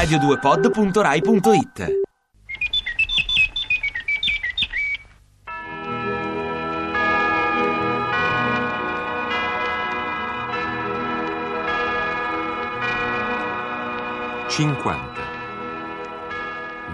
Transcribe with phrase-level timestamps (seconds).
[0.00, 2.00] radio2pod.rai.it
[14.48, 15.20] Cinquanta.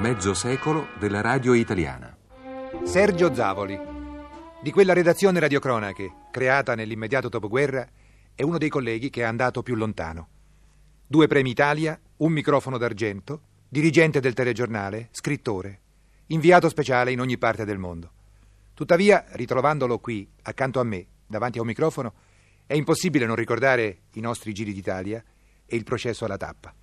[0.00, 2.12] Mezzo secolo della radio italiana.
[2.82, 3.78] Sergio Zavoli,
[4.60, 7.86] di quella redazione radiocronache creata nell'immediato dopoguerra,
[8.34, 10.26] è uno dei colleghi che è andato più lontano.
[11.06, 15.80] Due premi Italia, un microfono d'argento, dirigente del telegiornale, scrittore,
[16.28, 18.10] inviato speciale in ogni parte del mondo.
[18.74, 22.12] Tuttavia, ritrovandolo qui, accanto a me, davanti a un microfono,
[22.66, 25.22] è impossibile non ricordare i nostri giri d'Italia
[25.64, 26.74] e il processo alla tappa.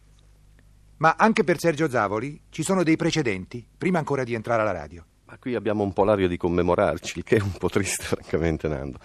[0.98, 5.06] Ma anche per Sergio Zavoli ci sono dei precedenti, prima ancora di entrare alla radio.
[5.26, 8.68] Ma qui abbiamo un po' l'aria di commemorarci, il che è un po' triste, francamente,
[8.68, 9.00] Nando.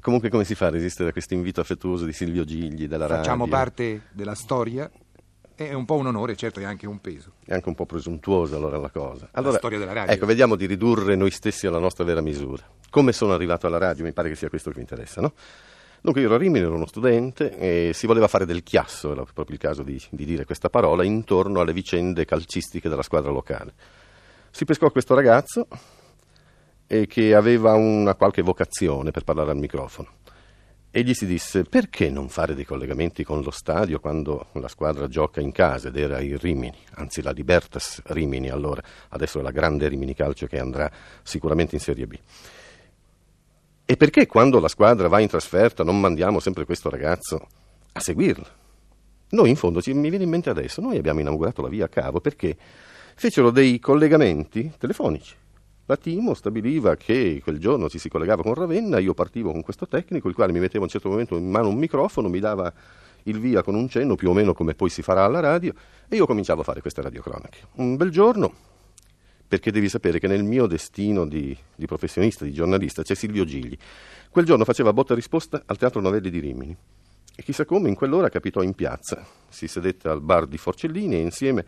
[0.00, 3.24] Comunque, come si fa a resistere a questo invito affettuoso di Silvio Gigli, della radio?
[3.24, 4.90] Facciamo parte della storia.
[5.54, 7.32] È un po' un onore, certo, e anche un peso.
[7.44, 9.28] È anche un po' presuntuosa allora la cosa.
[9.32, 10.14] Allora, la storia della radio.
[10.14, 12.62] Ecco, vediamo di ridurre noi stessi alla nostra vera misura.
[12.90, 14.04] Come sono arrivato alla radio?
[14.04, 15.32] Mi pare che sia questo che mi interessa, no?
[16.00, 19.24] Dunque io ero a Rimini, ero uno studente e si voleva fare del chiasso, era
[19.32, 23.72] proprio il caso di, di dire questa parola, intorno alle vicende calcistiche della squadra locale.
[24.50, 25.68] Si pescò questo ragazzo
[26.86, 30.08] che aveva una qualche vocazione per parlare al microfono
[30.94, 35.08] e gli si disse perché non fare dei collegamenti con lo stadio quando la squadra
[35.08, 39.50] gioca in casa ed era il Rimini, anzi la Libertas Rimini allora, adesso è la
[39.50, 42.18] grande Rimini Calcio che andrà sicuramente in Serie B.
[43.86, 47.48] E perché quando la squadra va in trasferta non mandiamo sempre questo ragazzo
[47.92, 48.60] a seguirla?
[49.30, 52.20] Noi in fondo, mi viene in mente adesso, noi abbiamo inaugurato la via a cavo
[52.20, 52.54] perché
[53.14, 55.34] fecero dei collegamenti telefonici.
[55.92, 59.86] La Timo stabiliva che quel giorno ci si collegava con Ravenna, io partivo con questo
[59.86, 62.72] tecnico, il quale mi metteva a un certo momento in mano un microfono, mi dava
[63.24, 65.74] il via con un cenno, più o meno come poi si farà alla radio,
[66.08, 67.58] e io cominciavo a fare queste radiocronache.
[67.74, 68.54] Un bel giorno,
[69.46, 73.76] perché devi sapere che nel mio destino di, di, professionista, di giornalista, c'è Silvio Gigli.
[74.30, 76.74] Quel giorno faceva botta e risposta al Teatro Novelli di Rimini.
[77.36, 79.22] E chissà come, in quell'ora capitò in piazza.
[79.46, 81.66] Si sedette al bar di Forcellini e insieme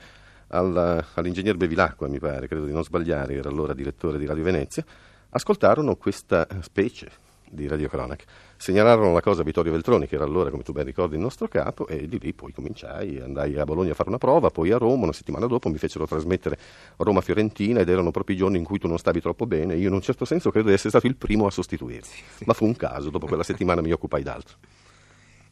[0.54, 4.84] alla, all'ingegner Bevilacqua, mi pare, credo di non sbagliare, era allora direttore di Radio Venezia,
[5.30, 7.10] ascoltarono questa specie
[7.50, 8.24] di radiocronache.
[8.56, 11.48] Segnalarono la cosa a Vittorio Veltroni, che era allora, come tu ben ricordi, il nostro
[11.48, 14.78] capo, e di lì poi cominciai, andai a Bologna a fare una prova, poi a
[14.78, 16.58] Roma, una settimana dopo mi fecero trasmettere
[16.96, 19.94] Roma-Fiorentina ed erano proprio i giorni in cui tu non stavi troppo bene, io in
[19.94, 22.16] un certo senso credo di essere stato il primo a sostituirti,
[22.46, 24.56] ma fu un caso, dopo quella settimana mi occupai d'altro.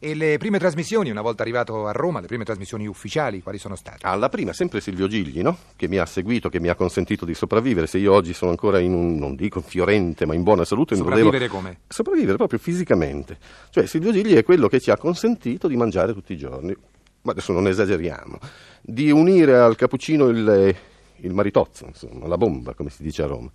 [0.05, 3.77] E le prime trasmissioni, una volta arrivato a Roma, le prime trasmissioni ufficiali, quali sono
[3.77, 3.99] state?
[4.05, 5.57] Ah, la prima, sempre Silvio Gigli, no?
[5.77, 7.87] Che mi ha seguito, che mi ha consentito di sopravvivere.
[7.87, 10.97] Se io oggi sono ancora in un, non dico fiorente, ma in buona salute...
[10.97, 11.55] Sopravvivere devo...
[11.55, 11.77] come?
[11.87, 13.37] Sopravvivere proprio fisicamente.
[13.69, 16.75] Cioè, Silvio Gigli è quello che ci ha consentito di mangiare tutti i giorni.
[17.21, 18.39] Ma adesso non esageriamo.
[18.81, 20.75] Di unire al cappuccino il,
[21.15, 23.49] il maritozzo, insomma, la bomba, come si dice a Roma.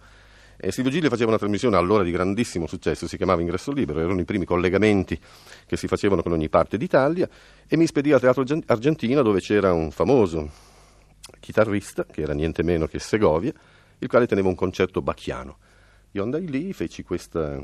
[0.60, 4.18] E Silvio Gigli faceva una trasmissione allora di grandissimo successo, si chiamava Ingresso Libero, erano
[4.18, 5.16] i primi collegamenti
[5.64, 7.28] che si facevano con ogni parte d'Italia
[7.68, 10.50] e mi spedì al Teatro Argentina dove c'era un famoso
[11.38, 13.52] chitarrista, che era niente meno che Segovia,
[14.00, 15.58] il quale teneva un concerto bacchiano.
[16.12, 17.62] Io andai lì, feci questa,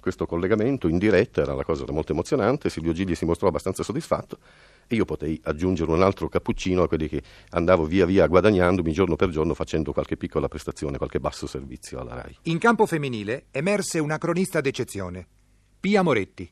[0.00, 4.38] questo collegamento in diretta, era la cosa molto emozionante, Silvio Gigli si mostrò abbastanza soddisfatto
[4.86, 9.16] e io potei aggiungere un altro cappuccino a quelli che andavo via via guadagnandomi giorno
[9.16, 12.38] per giorno facendo qualche piccola prestazione, qualche basso servizio alla RAI.
[12.42, 15.26] In campo femminile emerse una cronista d'eccezione,
[15.80, 16.50] Pia Moretti,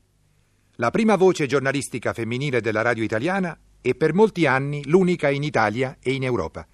[0.76, 5.98] la prima voce giornalistica femminile della radio italiana e per molti anni l'unica in Italia
[6.00, 6.66] e in Europa.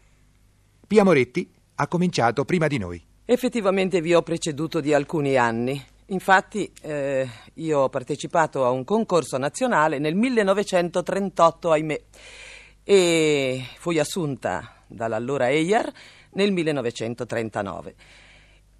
[0.86, 3.02] Pia Moretti ha cominciato prima di noi.
[3.24, 5.80] Effettivamente vi ho preceduto di alcuni anni.
[6.10, 12.00] Infatti eh, io ho partecipato a un concorso nazionale nel 1938, ahimè,
[12.82, 15.92] e fui assunta dall'allora EIAR
[16.32, 17.94] nel 1939.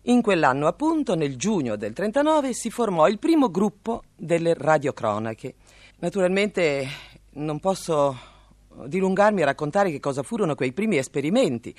[0.05, 5.55] In quell'anno, appunto, nel giugno del 39, si formò il primo gruppo delle radiocronache.
[5.99, 6.89] Naturalmente
[7.35, 8.19] non posso
[8.87, 11.75] dilungarmi a raccontare che cosa furono quei primi esperimenti,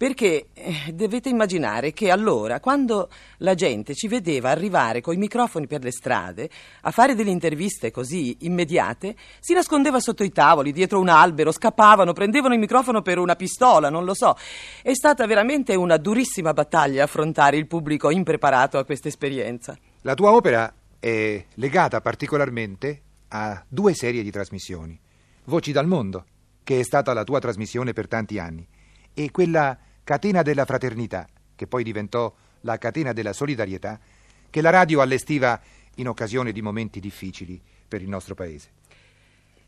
[0.00, 3.10] perché eh, dovete immaginare che allora, quando
[3.40, 6.48] la gente ci vedeva arrivare coi microfoni per le strade
[6.80, 12.14] a fare delle interviste così immediate, si nascondeva sotto i tavoli, dietro un albero, scappavano,
[12.14, 14.38] prendevano il microfono per una pistola, non lo so.
[14.82, 19.76] È stata veramente una durissima battaglia affrontare il pubblico impreparato a questa esperienza.
[20.00, 24.98] La tua opera è legata particolarmente a due serie di trasmissioni.
[25.44, 26.24] Voci dal mondo,
[26.64, 28.66] che è stata la tua trasmissione per tanti anni,
[29.12, 29.76] e quella
[30.10, 31.24] catena della fraternità,
[31.54, 34.00] che poi diventò la catena della solidarietà,
[34.50, 35.60] che la radio allestiva
[35.96, 38.70] in occasione di momenti difficili per il nostro paese.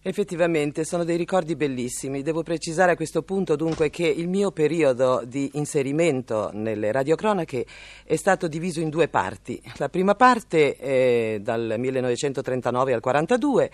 [0.02, 2.22] Effettivamente sono dei ricordi bellissimi.
[2.22, 7.64] Devo precisare a questo punto dunque che il mio periodo di inserimento nelle radiocronache
[8.02, 9.62] è stato diviso in due parti.
[9.76, 13.70] La prima parte è dal 1939 al 1942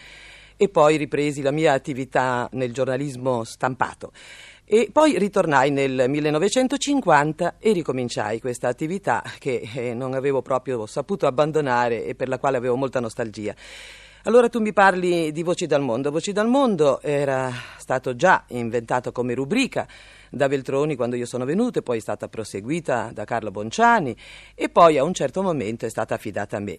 [0.59, 4.13] e poi ripresi la mia attività nel giornalismo stampato.
[4.65, 11.27] E poi ritornai nel 1950 e ricominciai questa attività che eh, non avevo proprio saputo
[11.27, 13.55] abbandonare e per la quale avevo molta nostalgia.
[14.25, 16.11] Allora tu mi parli di Voci dal Mondo.
[16.11, 19.87] Voci dal Mondo era stato già inventato come rubrica
[20.29, 24.15] da Veltroni quando io sono venuto poi è stata proseguita da Carlo Bonciani
[24.55, 26.79] e poi a un certo momento è stata affidata a me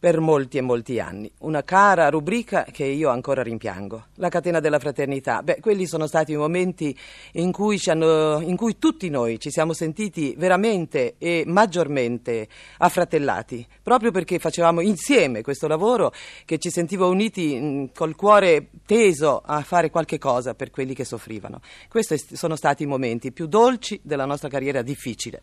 [0.00, 1.30] per molti e molti anni.
[1.40, 4.06] Una cara rubrica che io ancora rimpiango.
[4.14, 5.42] La catena della fraternità.
[5.42, 6.96] Beh, quelli sono stati i momenti
[7.32, 12.48] in cui, hanno, in cui, tutti noi ci siamo sentiti veramente e maggiormente
[12.78, 16.14] affratellati, proprio perché facevamo insieme questo lavoro
[16.46, 21.04] che ci sentiva uniti mh, col cuore teso a fare qualche cosa per quelli che
[21.04, 21.60] soffrivano.
[21.90, 25.42] Questi sono stati i momenti più dolci della nostra carriera difficile.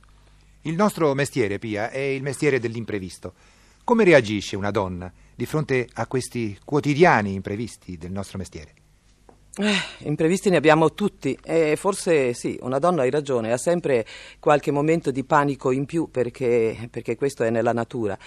[0.62, 3.33] Il nostro mestiere, Pia, è il mestiere dell'imprevisto.
[3.88, 8.74] Come reagisce una donna di fronte a questi quotidiani imprevisti del nostro mestiere?
[9.56, 14.06] Eh, imprevisti ne abbiamo tutti e forse sì, una donna hai ragione, ha sempre
[14.39, 18.18] qualche momento di panico in più perché, perché questo è nella natura.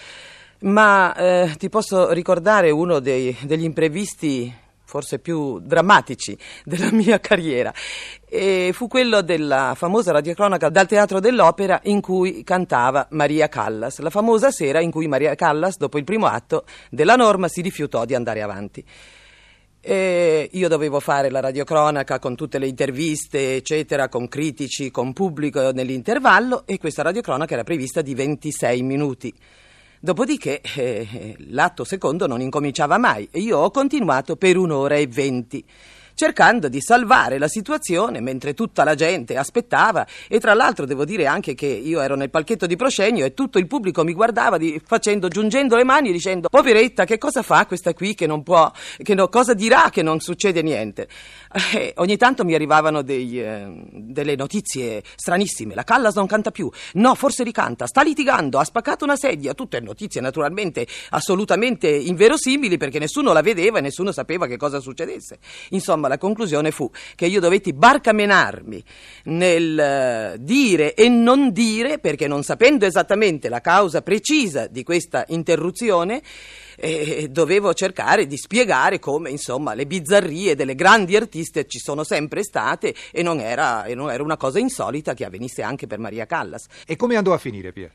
[0.61, 4.51] Ma eh, ti posso ricordare uno dei, degli imprevisti
[4.91, 7.73] forse più drammatici della mia carriera.
[8.29, 14.11] E fu quello della famosa radiocronaca dal Teatro dell'Opera in cui cantava Maria Callas, la
[14.11, 18.17] famosa sera in cui Maria Callas, dopo il primo atto della norma, si rifiutò di
[18.17, 18.85] andare avanti.
[19.83, 25.71] E io dovevo fare la radiocronaca con tutte le interviste, eccetera, con critici, con pubblico
[25.71, 29.35] nell'intervallo e questa radiocronaca era prevista di 26 minuti.
[30.02, 35.62] Dopodiché eh, l'atto secondo non incominciava mai e io ho continuato per un'ora e venti
[36.20, 40.06] cercando di salvare la situazione mentre tutta la gente aspettava.
[40.28, 43.56] E tra l'altro devo dire anche che io ero nel palchetto di proscenio e tutto
[43.56, 47.94] il pubblico mi guardava di, facendo, giungendo le mani dicendo poveretta che cosa fa questa
[47.94, 48.70] qui che non può,
[49.02, 51.08] che no, cosa dirà che non succede niente.
[51.72, 56.70] Eh, ogni tanto mi arrivavano dei, eh, delle notizie stranissime, la Callas non canta più,
[56.94, 62.99] no forse ricanta, sta litigando, ha spaccato una sedia, tutte notizie naturalmente assolutamente inverosimili perché
[62.99, 65.38] nessuno la vedeva e nessuno sapeva che cosa succedesse.
[65.70, 68.85] Insomma la conclusione fu che io dovetti barcamenarmi
[69.25, 75.25] nel eh, dire e non dire, perché non sapendo esattamente la causa precisa di questa
[75.29, 76.21] interruzione,
[76.77, 82.43] eh, dovevo cercare di spiegare come insomma le bizzarrie delle grandi artiste ci sono sempre
[82.43, 86.27] state e non era, e non era una cosa insolita che avvenisse anche per Maria
[86.27, 86.67] Callas.
[86.87, 87.91] E come andò a finire, Pia?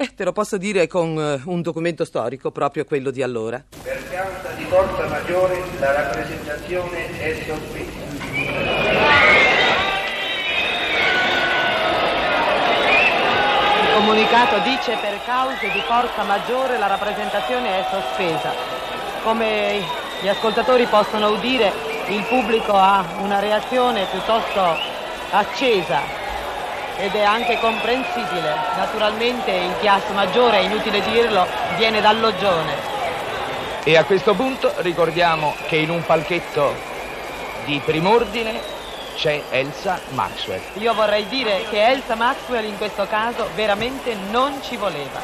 [0.00, 3.60] Eh, te lo posso dire con uh, un documento storico, proprio quello di allora.
[3.82, 8.06] Per causa di forza maggiore la rappresentazione è sospesa.
[13.82, 18.52] Il comunicato dice per cause di forza maggiore la rappresentazione è sospesa.
[19.24, 19.82] Come
[20.22, 21.72] gli ascoltatori possono udire,
[22.06, 24.62] il pubblico ha una reazione piuttosto
[25.30, 26.27] accesa
[26.98, 28.54] ed è anche comprensibile.
[28.76, 31.46] Naturalmente il chiasso maggiore, è inutile dirlo,
[31.76, 32.74] viene dall'Oggione.
[33.84, 36.74] E a questo punto ricordiamo che in un palchetto
[37.64, 38.60] di primordine
[39.14, 40.60] c'è Elsa Maxwell.
[40.74, 45.20] Io vorrei dire che Elsa Maxwell in questo caso veramente non ci voleva.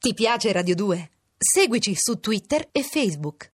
[0.00, 1.10] Ti piace Radio 2?
[1.36, 3.46] Seguici su Twitter e Facebook.